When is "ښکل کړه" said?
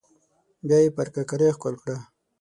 1.55-1.97